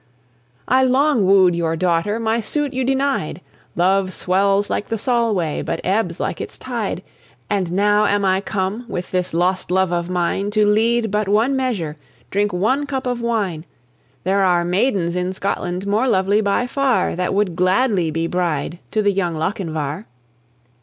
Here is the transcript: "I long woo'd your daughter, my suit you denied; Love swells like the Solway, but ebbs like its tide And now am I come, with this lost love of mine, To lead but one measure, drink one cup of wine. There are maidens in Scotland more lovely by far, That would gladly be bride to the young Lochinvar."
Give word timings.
"I 0.67 0.81
long 0.81 1.27
woo'd 1.27 1.55
your 1.55 1.75
daughter, 1.75 2.19
my 2.19 2.39
suit 2.39 2.73
you 2.73 2.83
denied; 2.83 3.39
Love 3.75 4.13
swells 4.13 4.67
like 4.67 4.87
the 4.87 4.97
Solway, 4.97 5.61
but 5.61 5.79
ebbs 5.83 6.19
like 6.19 6.41
its 6.41 6.57
tide 6.57 7.03
And 7.51 7.71
now 7.71 8.07
am 8.07 8.25
I 8.25 8.41
come, 8.41 8.85
with 8.87 9.11
this 9.11 9.31
lost 9.31 9.69
love 9.69 9.93
of 9.93 10.09
mine, 10.09 10.49
To 10.49 10.65
lead 10.65 11.11
but 11.11 11.27
one 11.27 11.55
measure, 11.55 11.97
drink 12.31 12.51
one 12.51 12.87
cup 12.87 13.05
of 13.05 13.21
wine. 13.21 13.63
There 14.23 14.41
are 14.43 14.65
maidens 14.65 15.15
in 15.15 15.33
Scotland 15.33 15.85
more 15.85 16.07
lovely 16.07 16.41
by 16.41 16.65
far, 16.65 17.15
That 17.15 17.35
would 17.35 17.55
gladly 17.55 18.09
be 18.09 18.25
bride 18.25 18.79
to 18.89 19.03
the 19.03 19.11
young 19.13 19.35
Lochinvar." 19.35 20.05